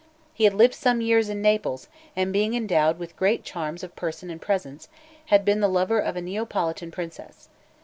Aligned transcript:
He 0.33 0.45
had 0.45 0.55
lived 0.55 0.73
some 0.73 0.99
years 0.99 1.29
in 1.29 1.43
Naples, 1.43 1.87
and 2.15 2.33
being 2.33 2.55
endowed 2.55 2.97
with 2.97 3.15
great 3.15 3.43
charms 3.43 3.83
of 3.83 3.95
person 3.95 4.31
and 4.31 4.41
presence, 4.41 4.89
had 5.27 5.45
been 5.45 5.59
the 5.59 5.67
lover 5.69 5.99
of 5.99 6.15
a 6.15 6.21
Neapolitan 6.21 6.89
princess. 6.89 7.49